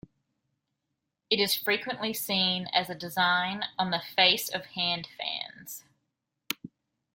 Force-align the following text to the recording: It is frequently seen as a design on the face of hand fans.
It 1.29 1.39
is 1.39 1.53
frequently 1.55 2.11
seen 2.11 2.65
as 2.73 2.89
a 2.89 2.95
design 2.95 3.65
on 3.77 3.91
the 3.91 3.99
face 4.01 4.49
of 4.49 4.65
hand 4.65 5.05
fans. 5.15 5.83